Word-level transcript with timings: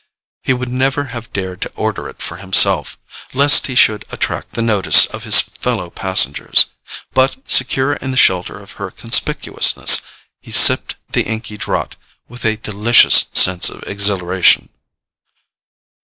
He 0.41 0.51
would 0.51 0.69
never 0.69 1.03
have 1.13 1.31
dared 1.31 1.61
to 1.61 1.71
order 1.75 2.09
it 2.09 2.23
for 2.23 2.37
himself, 2.37 2.97
lest 3.35 3.67
he 3.67 3.75
should 3.75 4.03
attract 4.11 4.53
the 4.53 4.61
notice 4.63 5.05
of 5.05 5.25
his 5.25 5.41
fellow 5.41 5.91
passengers; 5.91 6.71
but, 7.13 7.37
secure 7.47 7.93
in 7.93 8.09
the 8.09 8.17
shelter 8.17 8.57
of 8.59 8.71
her 8.81 8.89
conspicuousness, 8.89 10.01
he 10.39 10.49
sipped 10.51 10.95
the 11.11 11.21
inky 11.25 11.55
draught 11.55 11.97
with 12.27 12.43
a 12.45 12.57
delicious 12.57 13.27
sense 13.35 13.69
of 13.69 13.83
exhilaration. 13.83 14.69